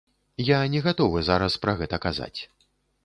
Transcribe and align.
Я 0.47 0.61
не 0.75 0.79
гатовы 0.87 1.21
зараз 1.29 1.59
пра 1.67 1.77
гэта 1.83 2.01
казаць. 2.07 2.37